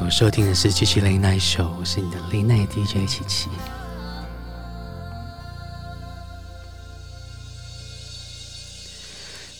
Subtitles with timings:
[0.00, 3.50] 所收听的是七七 Late Night Show，我是你的 Late Night DJ 七七。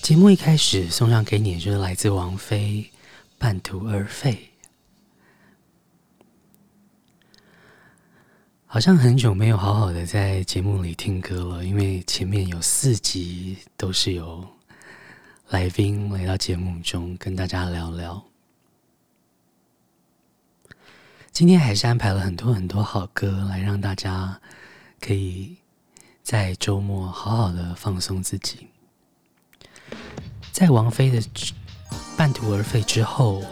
[0.00, 2.90] 节目一开始送上给你就是来自王菲
[3.36, 4.50] 《半途而废》，
[8.64, 14.42] 好像很久没有好好的在节目里听歌了，因为前面有四集都是有
[15.50, 18.29] 来宾来到节目中跟大家聊聊。
[21.32, 24.38] 今天还是安排了很多很多好歌，来让大家
[25.00, 25.56] 可以
[26.22, 28.66] 在周末好好的放松自己。
[30.52, 31.22] 在王菲的
[32.16, 33.42] 《半途而废》之后，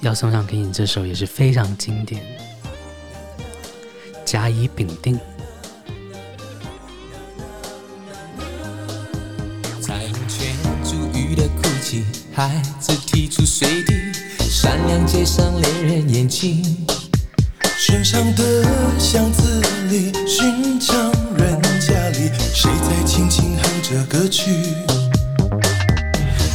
[0.00, 2.22] 要送上给你这首也是非常经典，
[4.26, 5.16] 《甲乙丙丁》。
[12.34, 12.50] 孩
[12.80, 13.92] 子踢出水滴，
[14.48, 16.64] 善良街上恋人眼睛，
[17.78, 18.64] 寻常的
[18.98, 20.96] 巷子里，寻常
[21.36, 24.50] 人家里，谁在轻轻哼着歌曲？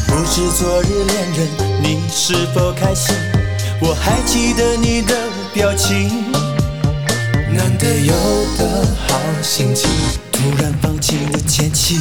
[0.08, 1.48] 不知昨日恋人
[1.84, 3.16] 你是否开心？
[3.80, 5.14] 我还记得你的
[5.54, 6.24] 表情，
[7.54, 8.14] 难得有
[8.58, 9.88] 的好心情，
[10.32, 12.00] 突然放弃了前妻。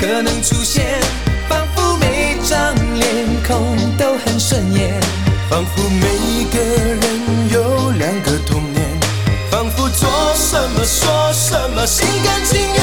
[0.00, 0.98] 可能出现，
[1.46, 4.98] 仿佛每张脸孔都很顺眼，
[5.50, 7.00] 仿佛每个人
[7.52, 8.82] 有两个童年，
[9.50, 12.80] 仿佛做什么说什么心甘情愿。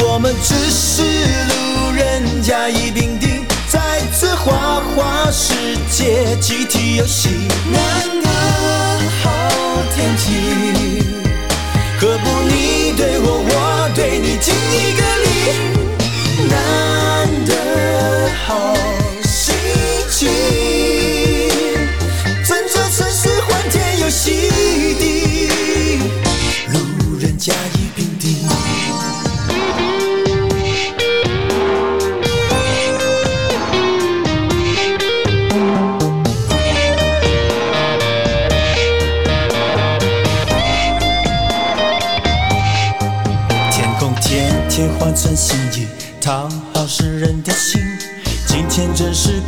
[0.00, 7.28] 我们只是路人甲乙丙丁，在这花花世界集体游戏。
[7.70, 8.28] 难得
[9.22, 9.28] 好
[9.94, 11.04] 天气，
[12.00, 15.17] 何不你对我，我对你敬一个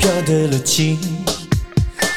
[0.01, 0.99] 飘的了情，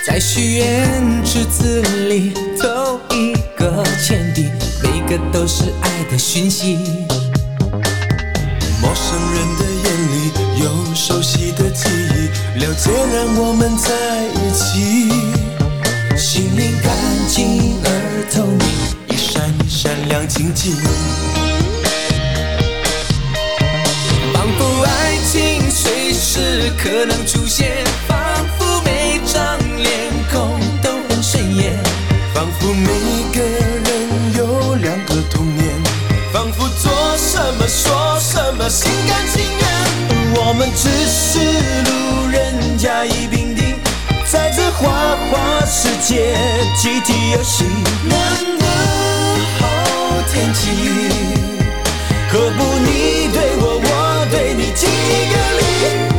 [0.08, 4.46] 在许愿池子里投一个钱币，
[4.82, 6.78] 每个都是爱的讯息。
[8.82, 10.32] 陌生人的眼里
[10.64, 13.92] 有熟悉的记忆，了解让我们在
[14.32, 15.12] 一起。
[16.18, 16.96] 心灵干
[17.28, 18.66] 净而透明，
[19.10, 20.74] 一闪一闪亮晶晶。
[26.78, 28.18] 可能出现，仿
[28.58, 29.90] 佛每张脸
[30.32, 31.74] 孔都很顺眼，
[32.34, 32.90] 仿佛每
[33.34, 35.70] 个人有两个童年，
[36.32, 39.64] 仿佛做什么说什么心甘情愿。
[40.36, 41.40] 我们只是
[41.90, 43.80] 路人甲乙丙丁，
[44.30, 46.36] 在这花花世界
[46.76, 47.64] 集体游戏。
[48.10, 48.18] 难
[48.60, 48.66] 得
[49.60, 49.62] 好
[50.32, 50.70] 天气，
[52.30, 56.13] 何不你对我，我对你，敬一个礼。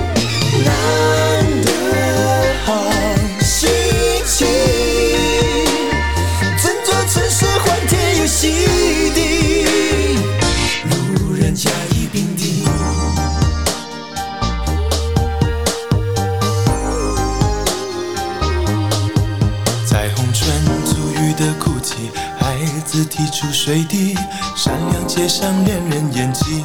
[23.64, 24.14] 水滴，
[24.54, 26.62] 闪亮街上恋人眼睛。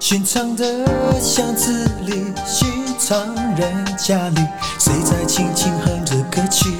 [0.00, 0.64] 寻常的
[1.20, 2.66] 巷子里，寻
[2.98, 4.40] 常人家里，
[4.78, 6.72] 谁在轻轻哼着歌曲？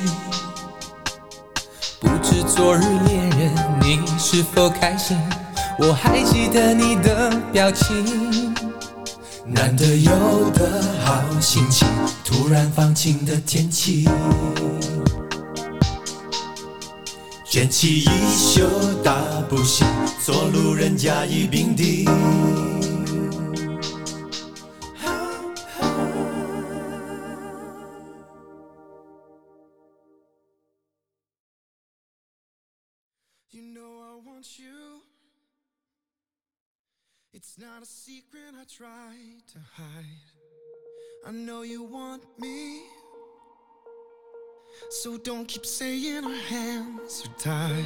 [2.01, 5.19] 不知昨日恋人你是否开心？
[5.79, 8.55] 我还记得你的表情。
[9.45, 11.87] 难得有的好心情，
[12.25, 14.09] 突然放晴的天气，
[17.55, 18.69] 卷起衣袖
[19.05, 19.87] 大步行，
[20.21, 22.05] 做路人甲乙丙丁。
[37.33, 39.14] It's not a secret I try
[39.52, 40.33] to hide.
[41.25, 43.03] I know you want me.
[44.91, 47.85] So don't keep saying our hands are tied.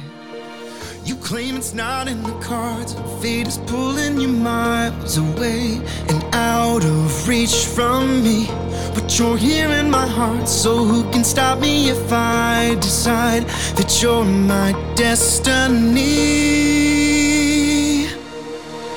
[1.05, 6.83] You claim it's not in the cards, fate is pulling you miles away and out
[6.83, 8.47] of reach from me.
[8.93, 13.43] But you're here in my heart, so who can stop me if I decide
[13.77, 15.99] that you're my destiny?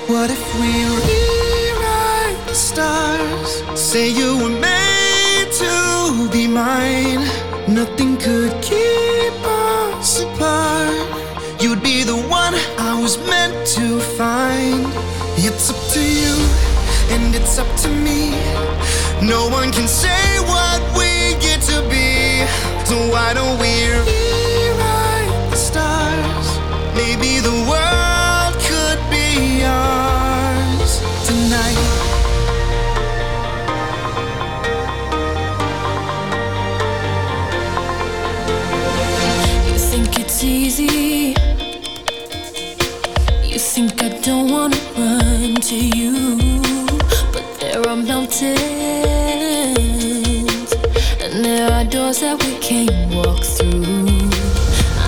[0.07, 0.71] What if we
[1.09, 3.63] rewrite the stars?
[3.81, 7.32] Say you were made to be mine.
[7.69, 11.63] Nothing could keep us apart.
[11.63, 14.85] You'd be the one I was meant to find.
[15.39, 16.35] It's up to you,
[17.15, 18.31] and it's up to me.
[19.27, 22.45] No one can say what we get to be.
[22.85, 24.22] So why don't we?
[52.13, 53.85] doors that we can't walk through.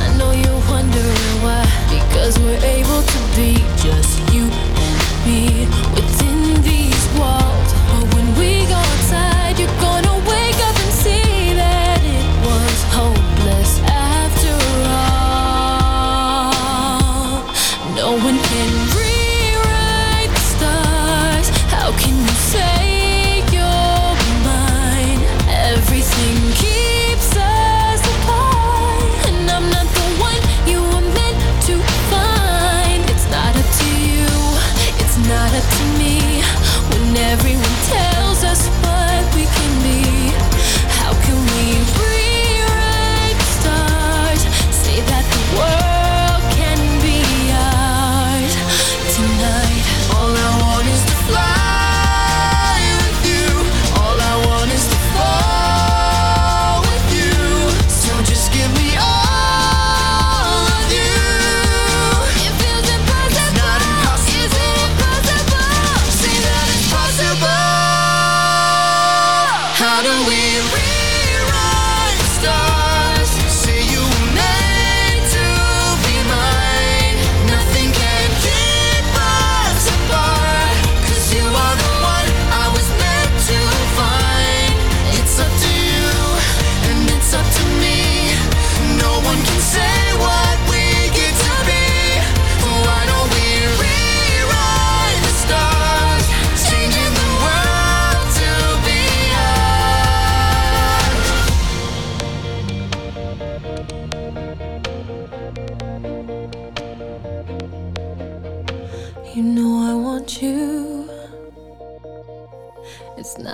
[0.00, 4.33] I know you're wondering why, because we're able to be just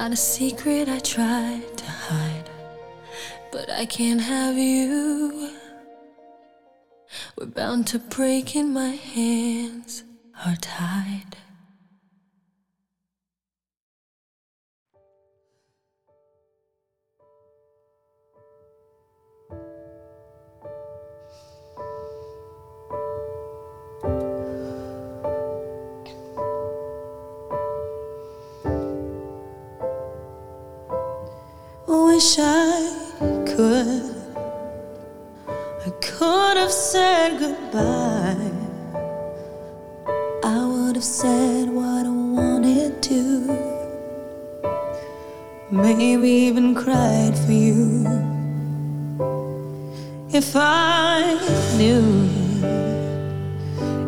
[0.00, 2.48] not a secret I tried to hide,
[3.52, 5.50] but I can't have you.
[7.36, 10.04] We're bound to break, and my hands
[10.46, 11.36] are tied.
[32.14, 32.72] wish I
[33.46, 34.14] could.
[35.86, 38.50] I could have said goodbye.
[40.42, 43.20] I would have said what I wanted to.
[45.70, 47.84] Maybe even cried for you.
[50.40, 51.20] If I
[51.78, 52.06] knew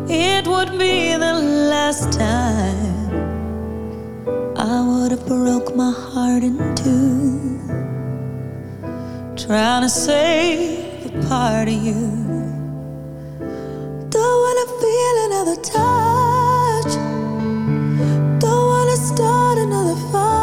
[0.09, 0.95] it would be
[1.25, 1.35] the
[1.73, 3.11] last time,
[4.57, 7.62] I would have broke my heart in two
[9.45, 11.99] trying to save a part of you.
[14.09, 16.93] Don't wanna feel another touch.
[18.39, 20.42] Don't wanna start another fight.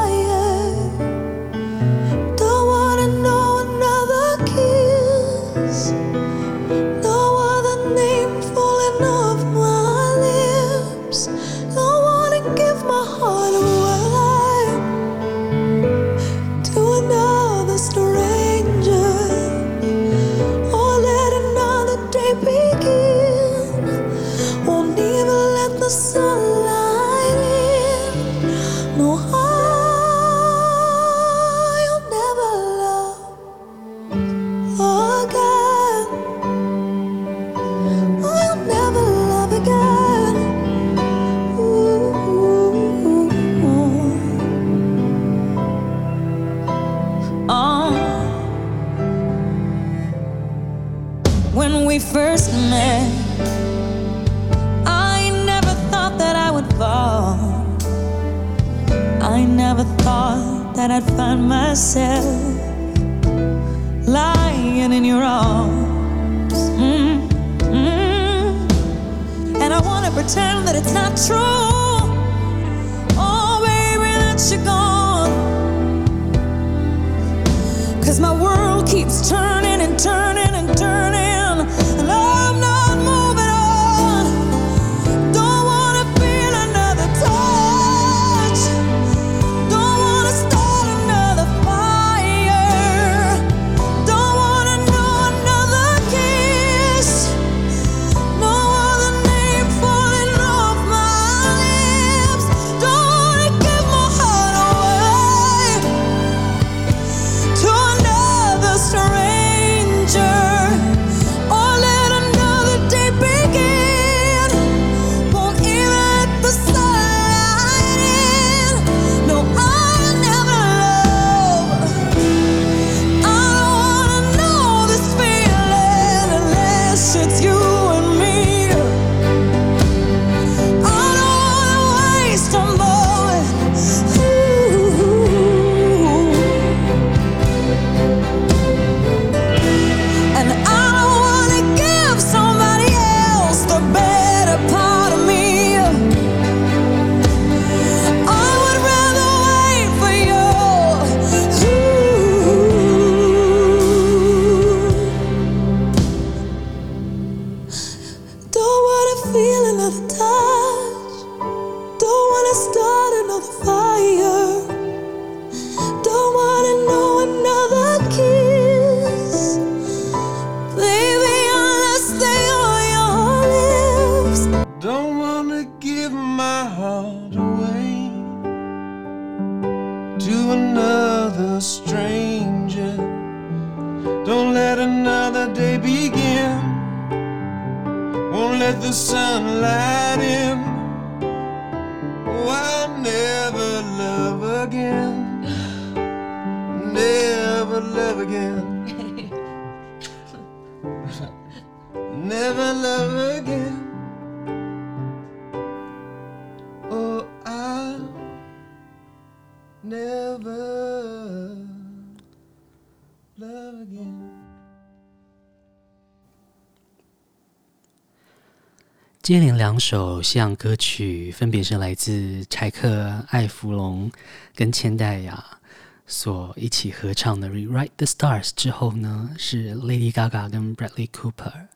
[219.23, 224.11] 接连两首西洋歌曲，分别是来自柴克、艾弗隆
[224.55, 225.61] 跟千代雅
[226.07, 231.33] 所一起合唱的《Rewrite the Stars》之后呢，是 Lady Gaga 跟 Bradley Cooper，《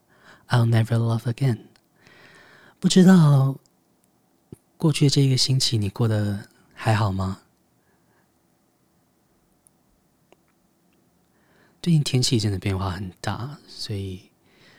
[0.48, 1.56] I'll Never Love Again》。
[2.80, 3.56] 不知道
[4.78, 7.40] 过去的这一个星期你过得还好吗？
[11.82, 14.30] 最近天气真的变化很大，所以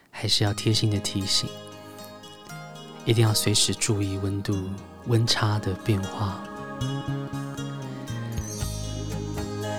[0.10, 1.48] 还是要贴心的提醒。
[3.06, 4.58] 一定要随时注意温度
[5.06, 6.44] 温差的变化。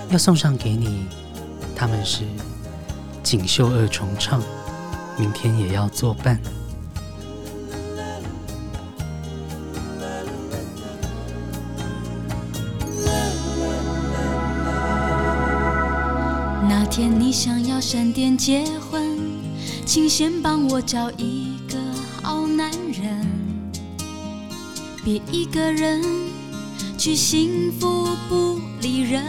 [0.09, 1.05] 要送上给你，
[1.75, 2.23] 他们是
[3.21, 4.41] 锦绣二重唱，
[5.19, 6.39] 明天也要作伴。
[16.69, 19.19] 那天你想要闪电结婚，
[19.85, 21.46] 请先帮我找一
[25.07, 26.01] 别一个人
[26.97, 29.23] 去幸福不理人。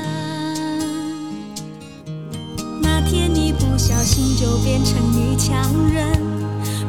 [2.82, 6.20] 那天你不小心就变成女强人，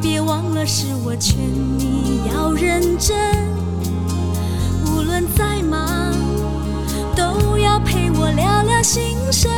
[0.02, 1.38] 别忘了是我劝
[1.78, 3.16] 你要认真。
[4.86, 6.12] 无论再忙，
[7.14, 9.48] 都要陪我聊聊心声。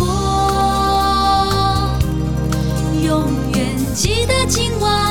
[0.00, 0.02] 我
[3.06, 3.22] 永
[3.54, 5.07] 远记得今晚。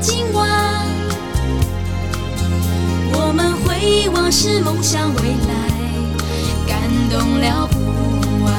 [0.00, 0.86] 今晚，
[3.12, 5.54] 我们回忆往事，梦想未来，
[6.66, 6.78] 感
[7.10, 7.78] 动了不
[8.44, 8.52] 完。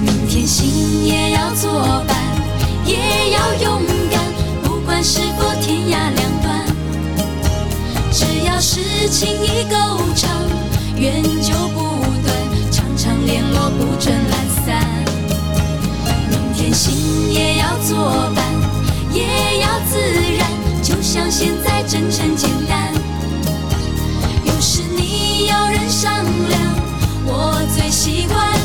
[0.00, 2.16] 明天心也要作伴，
[2.84, 4.20] 也要勇敢，
[4.62, 6.66] 不管是否天涯两端。
[8.12, 8.56] 只要。
[8.58, 9.76] 是情意够
[10.14, 10.30] 长，
[10.96, 12.34] 缘就不断，
[12.72, 14.82] 常常联络不准懒散。
[16.30, 18.45] 明天心也要作伴，
[19.60, 19.98] 要自
[20.36, 20.46] 然，
[20.82, 22.92] 就像现在真诚简单。
[24.44, 26.60] 有时你要人商量，
[27.24, 28.55] 我最喜欢欢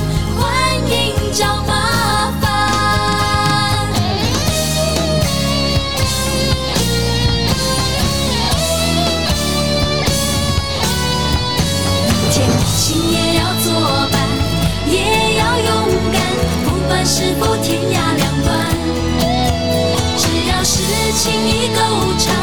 [21.14, 21.82] 情意够
[22.18, 22.34] 长，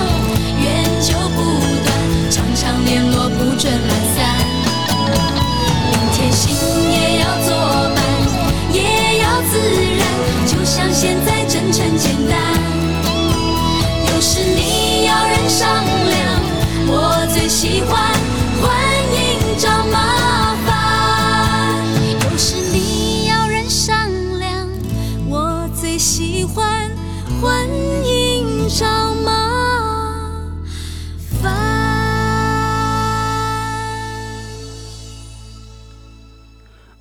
[0.60, 1.36] 缘就不
[1.84, 4.07] 断，常常联络不准来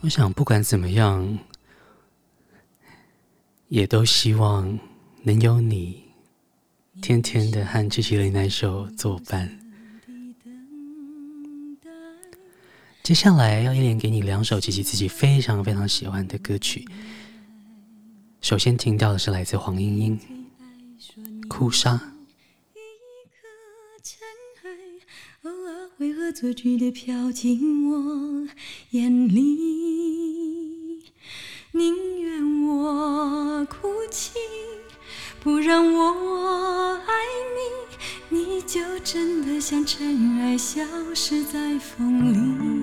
[0.08, 1.38] 我想，不管怎么样，
[3.68, 4.80] 也都希望
[5.24, 6.02] 能有你，
[7.02, 9.60] 天天的和机器人那首作伴。
[13.04, 16.88] 接下来要一连给你两首琪琪自己非常非常喜欢的歌曲。
[18.40, 20.20] 首先听到的是来自黄莺莺
[21.50, 21.96] 《哭砂》。
[25.98, 28.48] 为何错觉的飘进我
[28.92, 29.97] 眼里？
[31.72, 34.32] 宁愿我哭泣
[35.44, 37.14] 不让我爱
[38.30, 40.82] 你你就真的像尘埃消
[41.14, 42.77] 失在风里。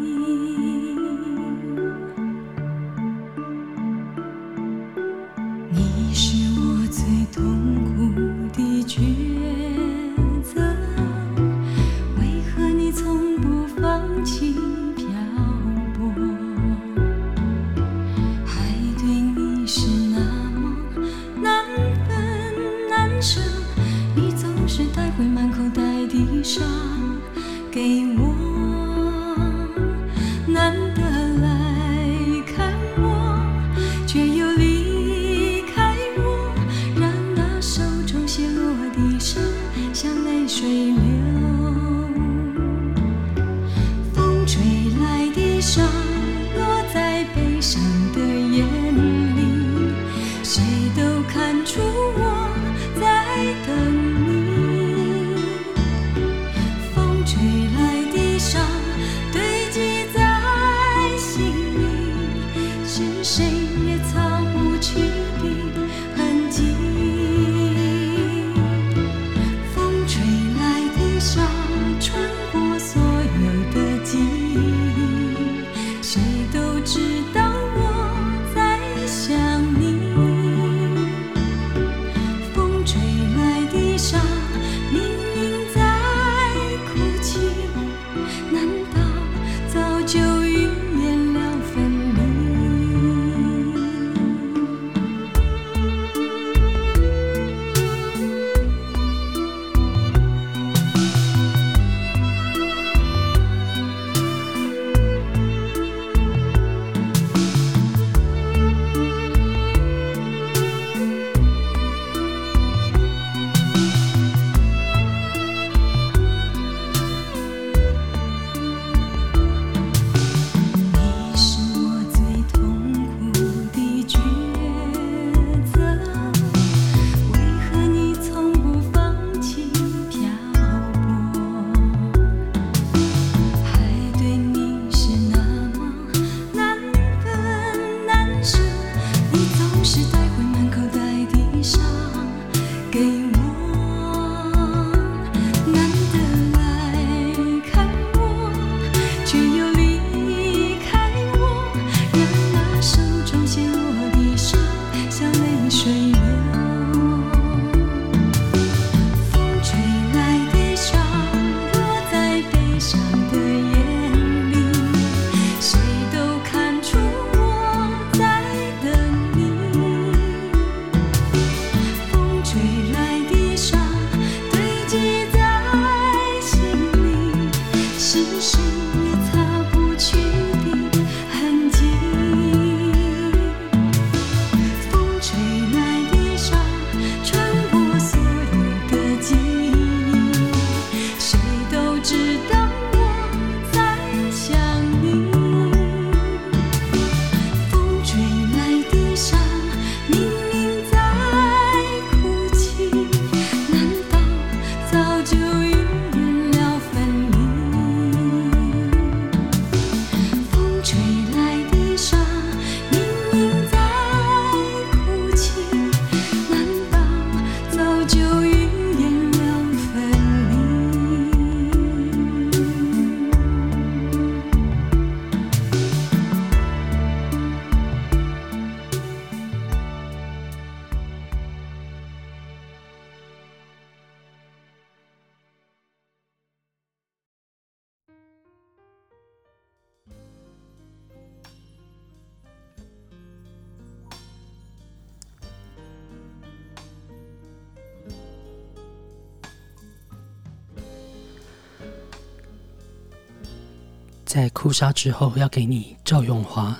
[254.64, 256.74] 哭砂之后，要给你赵咏华，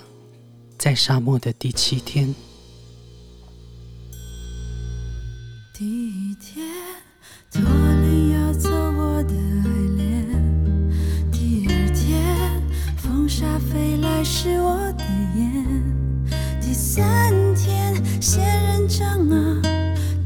[0.75, 2.33] 在沙漠的第七天。
[5.71, 6.65] 第一天，
[7.51, 10.25] 脱离要走我的爱恋。
[11.31, 12.59] 第二天，
[12.97, 15.63] 风沙飞来是我的眼。
[16.59, 19.61] 第三天，仙人掌啊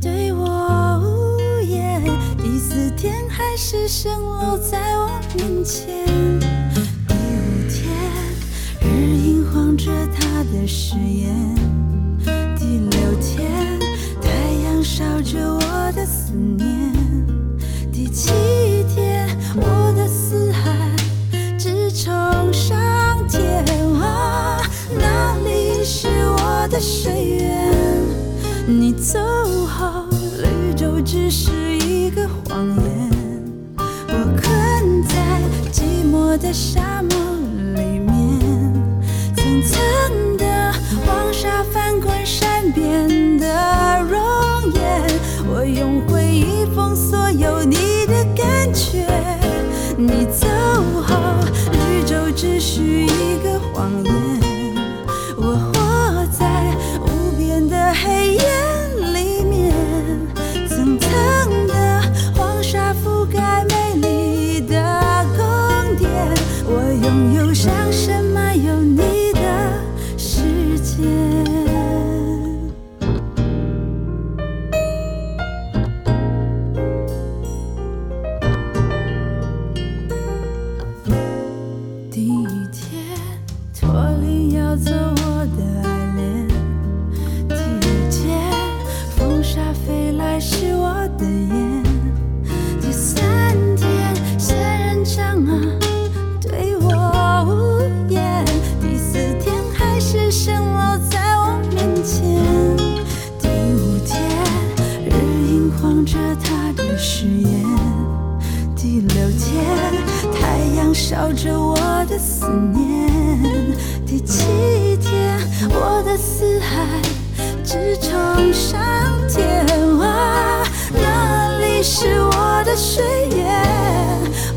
[0.01, 2.01] 对我无言。
[2.37, 6.07] 第四天，海市蜃楼在我面前。
[9.55, 11.55] 望着他的誓言，
[12.57, 13.79] 第六天，
[14.21, 14.29] 太
[14.63, 16.05] 阳烧着我的。
[16.05, 16.93] 思念。
[17.91, 18.31] 第七
[18.93, 20.71] 天，我的死海
[21.57, 22.11] 直冲
[22.53, 22.77] 上
[23.27, 23.65] 天
[24.01, 24.61] 啊，
[24.97, 27.73] 哪里是我的水源？
[28.67, 29.19] 你走
[29.65, 30.05] 后，
[30.37, 33.11] 绿洲只是一个谎言。
[33.77, 36.88] 我困在寂寞的沙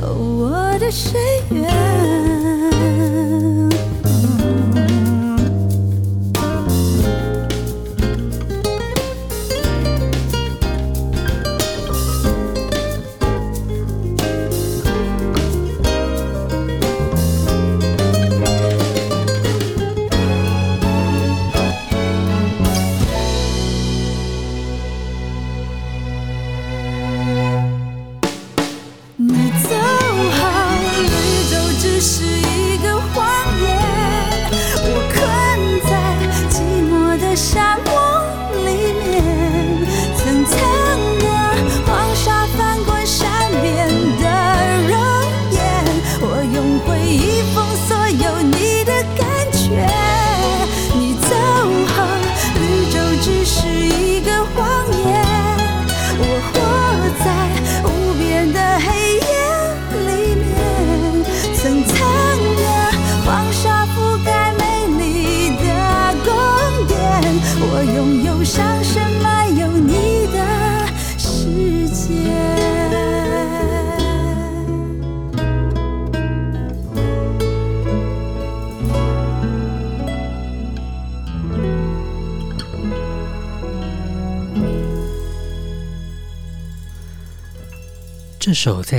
[0.00, 1.42] 哦，我的谁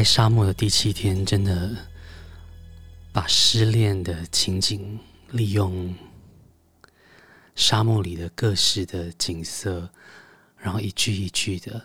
[0.04, 1.74] 在沙漠的第七天，真的
[3.13, 5.00] 把失恋的情景
[5.32, 5.96] 利用
[7.56, 9.89] 沙漠里的各式的景色，
[10.58, 11.82] 然后一句一句的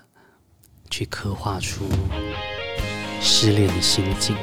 [0.91, 1.89] 去刻画出
[3.21, 4.37] 失恋的心境。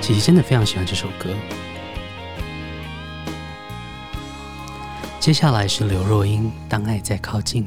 [0.00, 1.36] 其实真的非常喜欢这首歌。
[5.20, 7.66] 接下来是刘若英，《当爱在靠近》。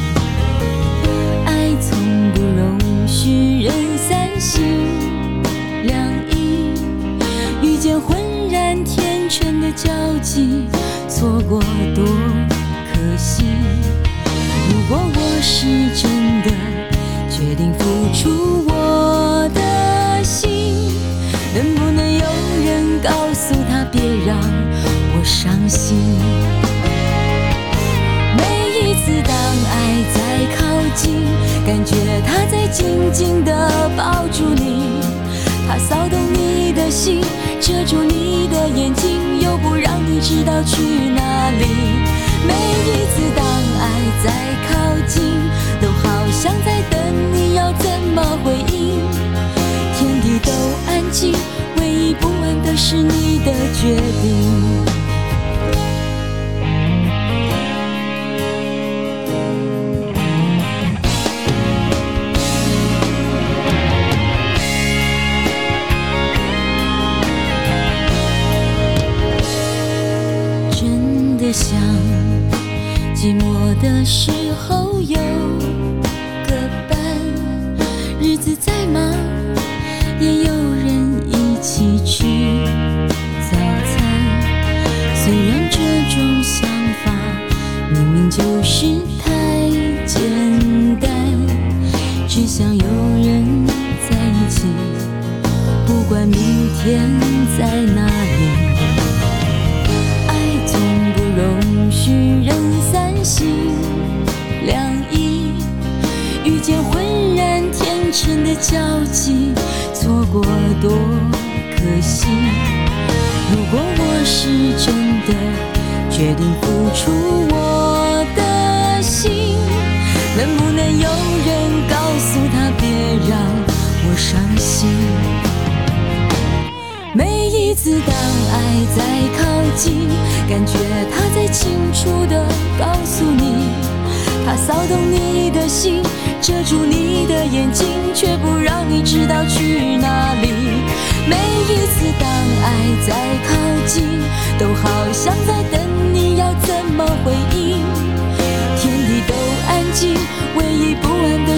[3.23, 4.63] 许人三心
[5.83, 5.95] 两
[6.31, 6.73] 意，
[7.61, 8.17] 遇见浑
[8.49, 9.91] 然天成的交
[10.23, 10.65] 集，
[11.07, 11.61] 错过
[11.93, 12.03] 多
[12.91, 13.43] 可惜。
[14.71, 16.09] 如果我是真
[16.41, 16.49] 的
[17.29, 20.73] 决定付出我的心，
[21.53, 22.25] 能不能有
[22.65, 24.35] 人告诉他别让
[25.13, 25.95] 我伤心？
[28.35, 28.43] 每
[28.79, 29.31] 一次当
[29.69, 30.50] 爱在
[30.95, 31.23] 近。
[31.65, 33.51] 感觉他在紧紧地
[33.95, 34.99] 抱住你，
[35.67, 37.21] 他骚动你的心，
[37.59, 41.65] 遮住你的眼睛，又不让你知道去哪里。
[42.47, 43.45] 每一次当
[43.79, 43.83] 爱
[44.23, 44.31] 在
[44.67, 44.71] 靠
[45.07, 45.21] 近，
[45.79, 46.99] 都好像在等
[47.33, 48.99] 你要怎么回应。
[49.97, 50.51] 天地都
[50.87, 51.33] 安静，
[51.77, 54.90] 唯一不安的是你的决定。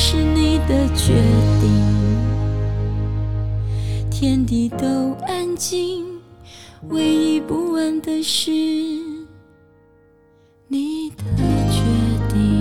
[0.00, 1.12] 是你的决
[1.60, 1.68] 定。
[4.08, 4.86] 天地都
[5.26, 6.06] 安静，
[6.88, 8.52] 唯一不安的是
[10.68, 11.24] 你的
[11.68, 11.82] 决
[12.32, 12.57] 定。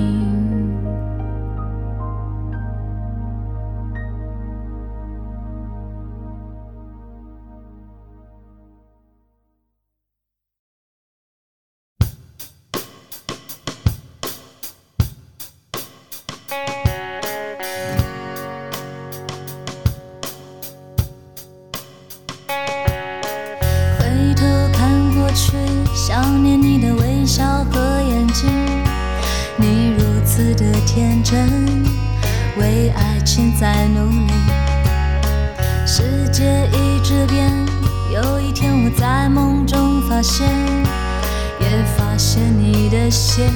[43.37, 43.53] 间，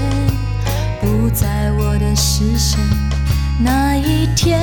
[1.02, 2.78] 不在我的视线，
[3.58, 4.62] 那一天，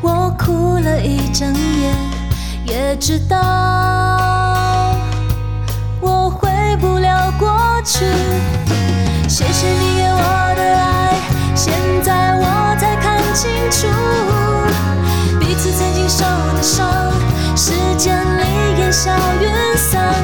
[0.00, 1.94] 我哭了一整夜，
[2.64, 3.38] 也知道
[6.00, 8.04] 我回不了过去，
[9.28, 11.20] 谢谢你给我的爱，
[11.54, 11.72] 现
[12.02, 13.86] 在我才看清楚，
[15.38, 16.24] 彼此曾经受
[16.56, 17.12] 的伤，
[17.56, 20.21] 时间里烟消云散。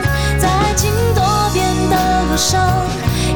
[2.39, 2.57] 受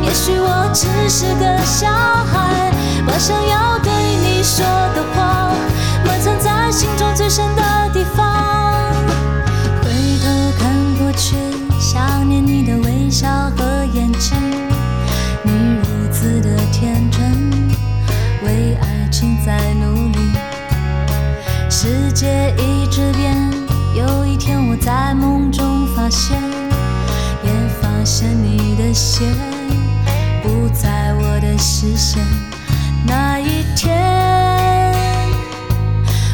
[0.00, 2.70] 也许我只是个小孩
[3.04, 3.92] 把想要对
[4.22, 5.50] 你说的话
[6.06, 8.94] 埋藏在心中最深的地方。
[9.82, 9.90] 回
[10.22, 11.34] 头看过去
[11.80, 14.38] 想念你的微笑和眼睛
[15.42, 17.20] 你如此的天真
[18.44, 20.18] 为爱情在努力。
[21.68, 23.36] 世界一直变
[23.96, 26.51] 有一天我在梦中发现
[28.02, 29.32] 发现你的线
[30.42, 32.20] 不在我的视线
[33.06, 34.92] 那一天，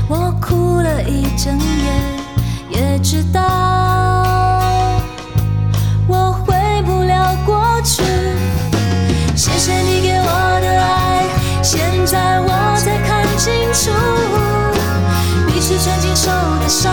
[0.08, 1.92] 我哭了一整夜，
[2.70, 3.42] 也知道
[6.06, 6.56] 我回
[6.86, 8.02] 不了过去。
[9.36, 11.26] 谢谢你给我的爱，
[11.62, 12.48] 现在我
[12.78, 13.90] 才看清楚，
[15.46, 16.90] 你是曾经受的伤，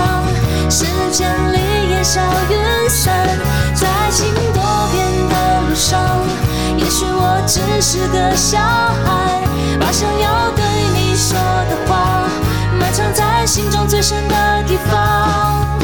[0.69, 2.19] 时间里烟消
[2.49, 3.25] 云散。
[4.15, 4.63] 情多
[4.93, 5.99] 变的路上，
[6.77, 9.43] 也许我只是个小孩，
[9.77, 10.63] 把想要对
[10.93, 12.29] 你说的话，
[12.79, 15.77] 埋藏在心中最深的地方。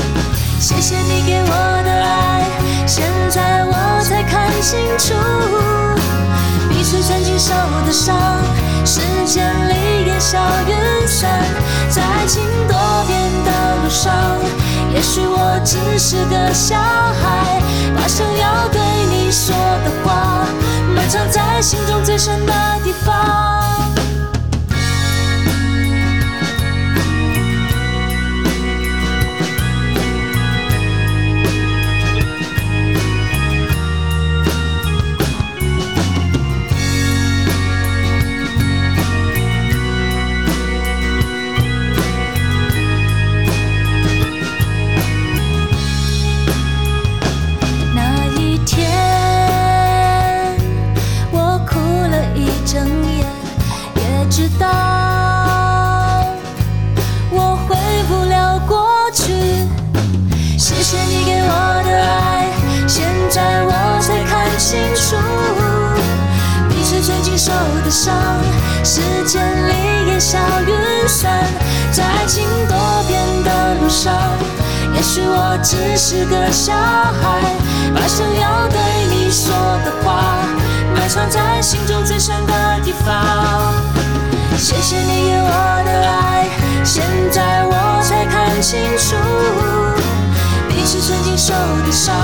[0.61, 2.47] 谢谢你给我的爱，
[2.88, 5.13] 现在我才看清楚，
[6.69, 7.53] 彼此曾经受
[7.86, 8.15] 的伤，
[8.86, 11.43] 时间里烟消云散，
[11.89, 12.61] 在情。
[15.02, 17.60] 也许我只是个小孩，
[17.95, 18.80] 把想要对
[19.10, 20.45] 你说的话，
[20.95, 23.80] 埋藏在心中最深的地方。
[67.91, 68.15] 上，
[68.85, 71.43] 时间里烟消云散，
[71.91, 74.13] 在爱情多变的路上，
[74.95, 77.41] 也许我只是个小孩，
[77.93, 78.79] 把想要对
[79.09, 80.23] 你说的话，
[80.95, 83.73] 埋藏在心中最深的地方。
[84.57, 86.47] 谢谢你给我的爱，
[86.85, 89.17] 现在我才看清楚，
[90.69, 91.53] 彼此曾经受
[91.85, 92.15] 的伤，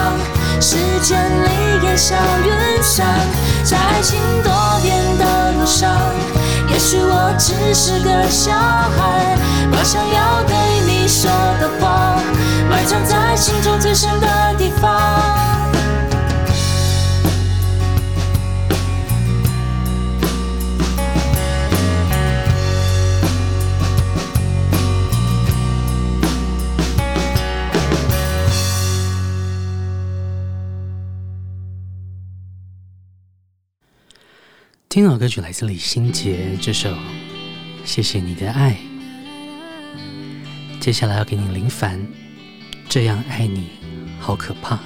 [0.69, 2.13] 时间里烟消
[2.43, 3.05] 云散。
[3.63, 4.51] 在爱情多
[4.83, 5.89] 变的路上，
[6.69, 9.37] 也许我只是个小孩，
[9.71, 12.19] 把想要对你说的话，
[12.69, 15.36] 埋藏在心中最深的地方。
[34.97, 36.89] 听到歌曲来自李心洁这首
[37.85, 38.75] 《谢谢你的爱》，
[40.79, 42.03] 接下来要给你林凡，
[42.89, 43.67] 这样爱你
[44.19, 44.79] 好可怕。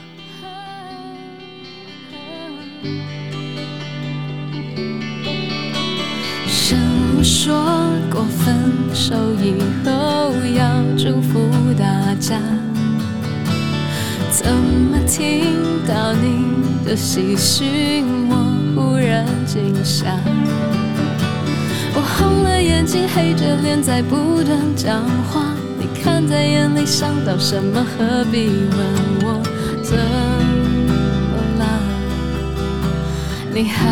[6.45, 6.77] 生
[7.15, 7.55] 物说
[8.11, 9.53] 过分手以
[9.85, 11.39] 后要祝福
[11.79, 12.37] 大家，
[14.31, 18.35] 怎么听到你的喜讯我？
[18.73, 20.17] 忽然惊吓，
[21.93, 25.53] 我红了眼睛，黑着脸在不断讲话。
[25.77, 27.85] 你看在眼里，想到什么？
[27.97, 28.79] 何必问
[29.23, 29.43] 我
[29.83, 29.97] 怎
[31.27, 31.63] 么了？
[33.53, 33.89] 你还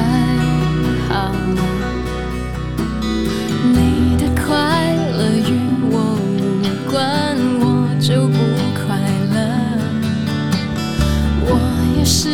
[12.21, 12.27] 失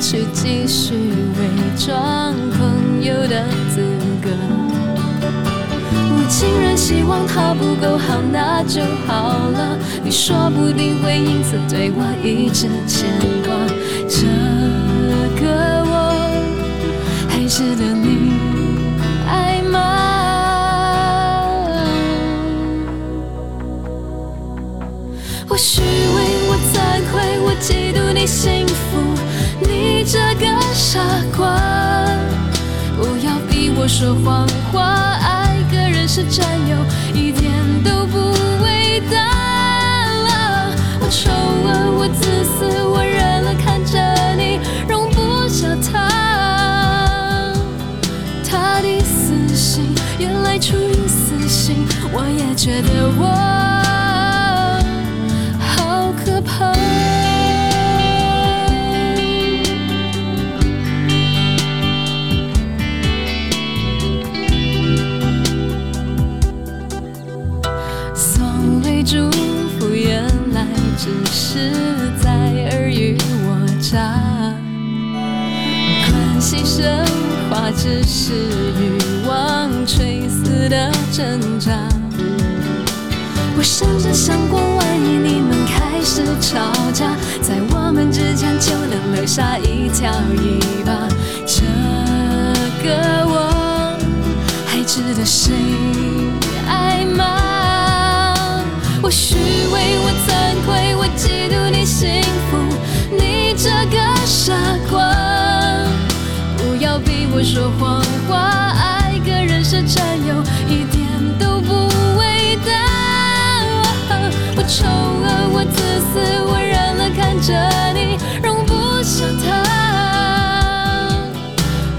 [0.00, 1.40] 去继续伪。
[1.78, 3.80] 装朋友的资
[4.20, 4.28] 格，
[6.10, 9.78] 我竟然希望他不够好，那就好了。
[10.02, 13.08] 你说不定会因此对我一直牵
[13.44, 13.54] 挂，
[14.08, 14.26] 这
[15.40, 15.46] 个
[15.86, 15.94] 我
[17.28, 18.32] 还值得你
[19.28, 19.76] 爱吗？
[25.48, 25.86] 我虚伪，
[26.48, 26.74] 我惭
[27.12, 28.67] 愧，我嫉妒你心。
[30.10, 30.98] 这个傻
[31.36, 31.60] 瓜，
[32.96, 35.18] 不要逼我说谎话。
[35.20, 36.78] 爱个人是占有，
[37.12, 37.52] 一点
[37.84, 38.18] 都不
[38.64, 40.70] 伟大。
[40.98, 44.00] 我丑恶，我自私，我忍了看着
[44.34, 46.08] 你，容不下他。
[48.48, 53.57] 他的死心，原来出于私心，我也觉得我
[77.88, 81.72] 只是欲望垂死的挣扎。
[83.56, 86.58] 我甚至想过，万一你们开始吵
[86.92, 91.08] 架，在我们之间就能留下一条尾巴。
[91.46, 91.64] 这
[92.84, 93.96] 个我
[94.66, 95.54] 还值得谁
[96.68, 98.36] 爱吗？
[99.02, 99.34] 我虚
[99.72, 100.28] 伪，我惭
[100.66, 100.94] 愧。
[100.94, 102.58] 我嫉妒你幸福，
[103.16, 104.52] 你这个傻
[104.90, 105.57] 瓜！
[107.00, 108.38] 逼我说谎话，
[108.76, 111.06] 爱个人是占有，一点
[111.38, 111.72] 都不
[112.18, 112.72] 伟大。
[114.56, 115.78] 我丑恶，我自
[116.12, 117.52] 私，我忍了，看着
[117.92, 119.46] 你容不下他。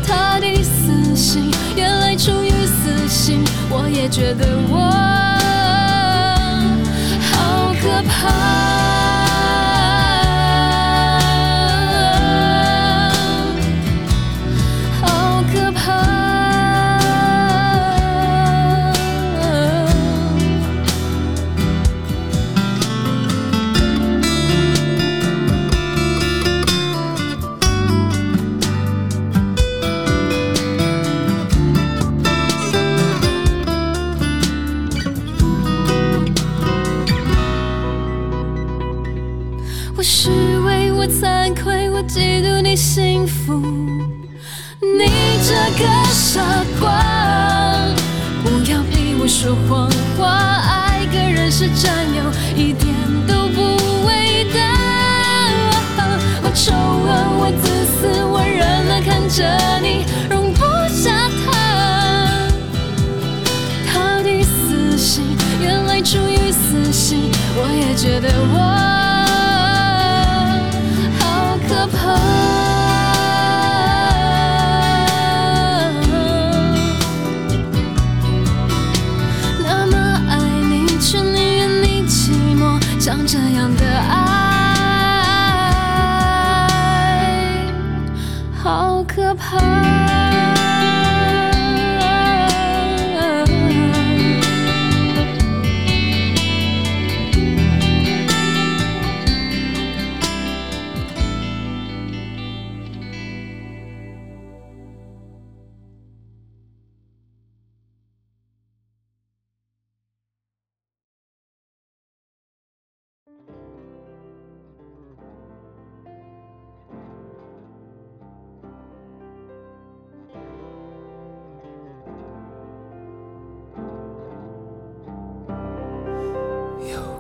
[0.05, 5.28] 他的死心，原来出于死心，我也觉得我。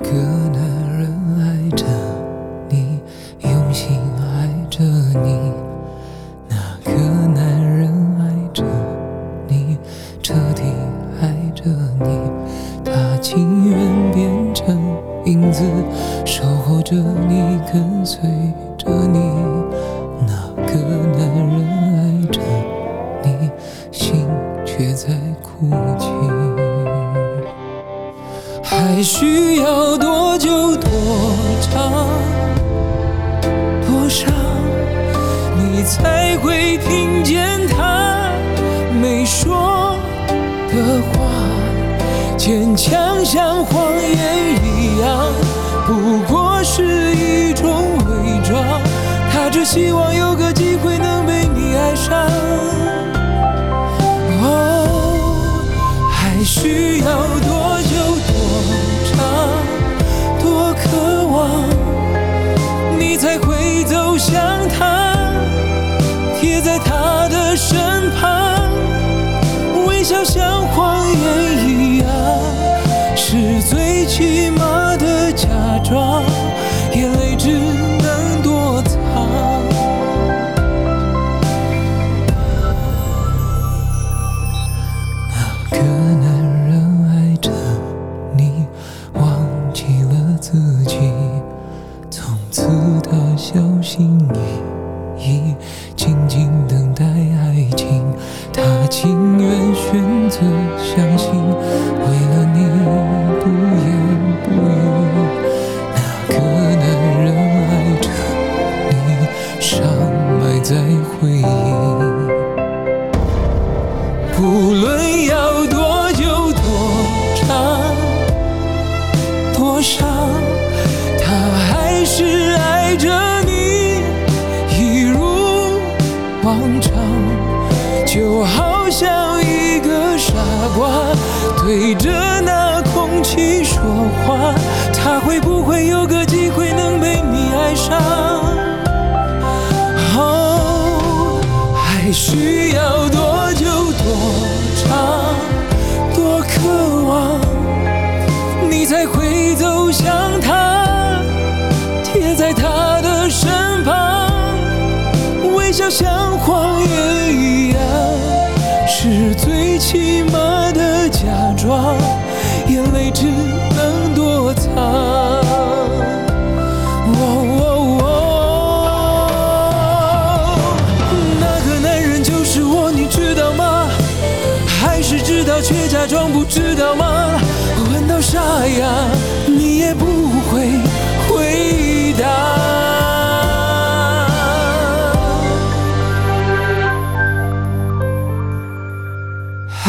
[0.01, 0.38] 그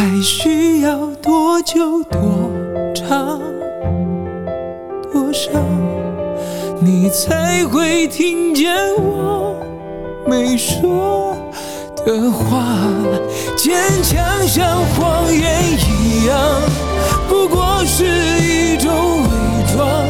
[0.01, 2.51] 还需要多久多
[2.95, 3.39] 长
[5.13, 5.51] 多少，
[6.81, 9.55] 你才会听见我
[10.27, 11.37] 没说
[12.07, 12.79] 的话？
[13.59, 16.63] 坚强像谎言一样，
[17.29, 18.07] 不过是
[18.43, 19.29] 一种伪
[19.77, 20.10] 装。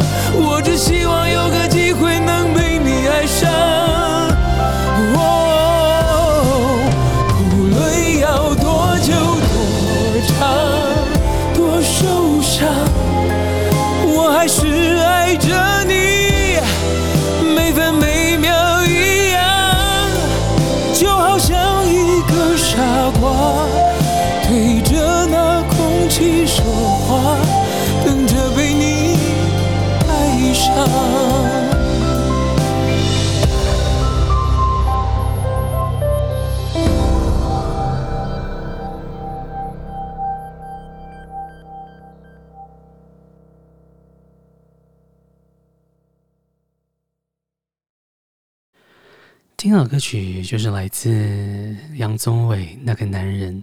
[49.70, 53.62] 听好歌曲就是来自杨宗纬那个男人。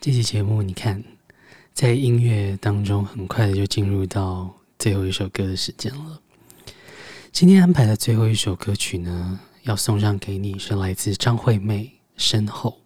[0.00, 1.00] 这期节目你看，
[1.72, 6.20] 在音乐当中很快的就进入到最后一首歌的时间了。
[7.30, 11.84] 今天安排的最后一首歌曲呢，要送上给你，是来自张惠妹
[12.16, 12.80] 《身后》。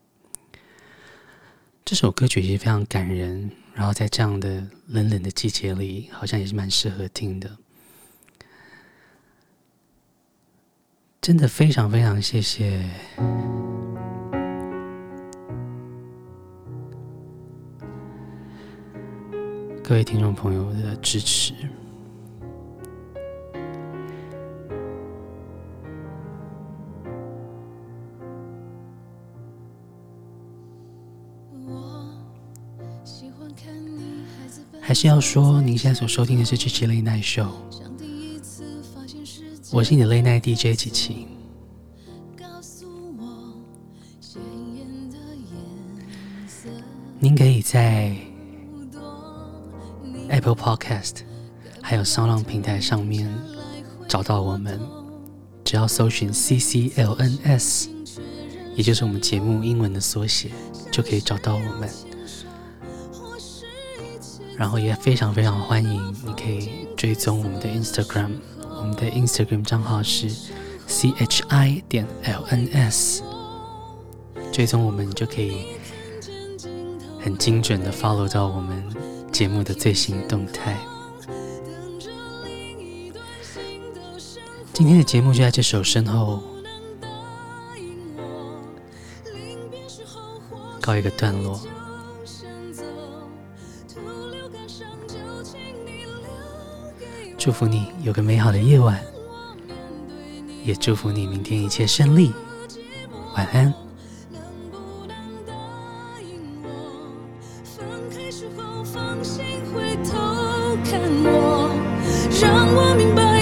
[1.83, 7.57] 这首歌曲其实非常感人，然后在这样的冷冷的季节里，好像也是蛮适合听的。
[11.25, 12.85] 真的非常非常谢谢
[19.83, 21.55] 各位听众朋友的支持。
[34.83, 37.84] 还是要说，您现在所收听的是 Chichi Late Night Show。
[39.75, 41.27] 我是你的 Late Night DJ 琪琪。
[47.19, 48.17] 您可以在
[50.29, 51.23] Apple Podcast
[51.83, 53.29] 还有 SoundOn 平台上面
[54.07, 54.81] 找到我们，
[55.65, 57.89] 只要搜寻 CCLNS，
[58.77, 60.53] 也就是我们节目英文的缩写，
[60.93, 61.91] 就可以找到我们。
[64.57, 68.31] 然后也非常非常欢迎，你可以追踪我们的 Instagram。
[68.85, 70.29] 我们的 Instagram 账号是
[70.87, 73.23] C H I 点 L N S，
[74.53, 75.69] 追踪我们就可以
[77.19, 78.85] 很精准的 follow 到我们
[79.33, 80.77] 节目的最新动态。
[84.75, 86.43] 今天的节目就在这首身后
[90.83, 91.59] 告一个段落。
[97.45, 98.99] 祝福你有个美好的夜晚，
[100.65, 102.33] 也祝福你明天一切顺利。
[103.37, 103.71] 晚安。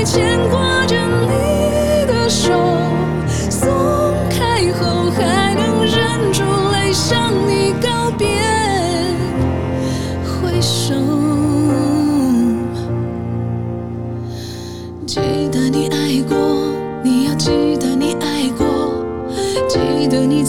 [0.04, 0.71] 牵挂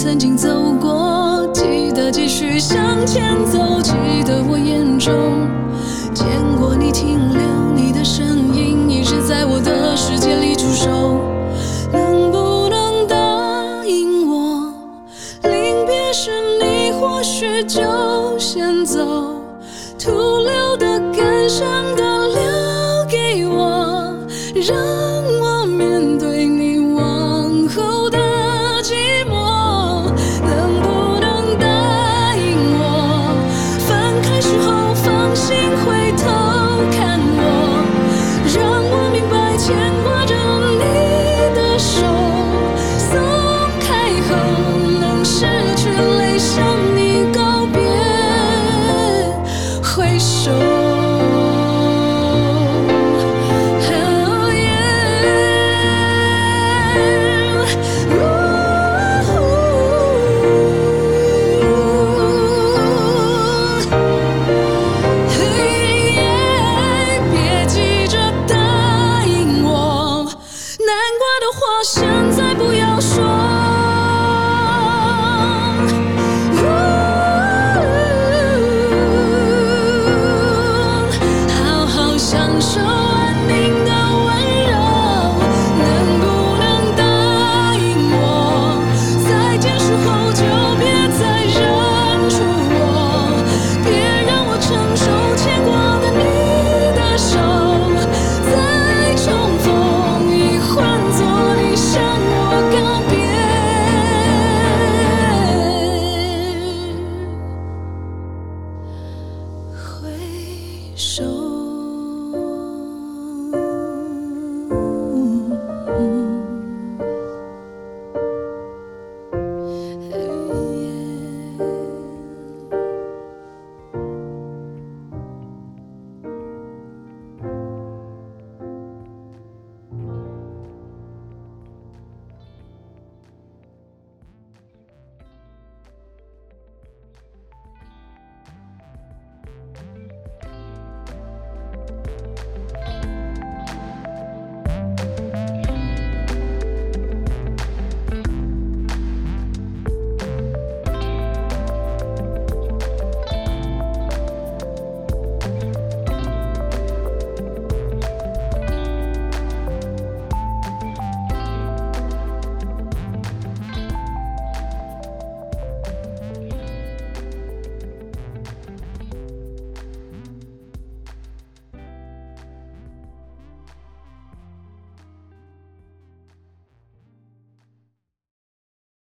[0.03, 3.93] 曾经走过记得继续向前走记
[4.25, 5.32] 得我眼中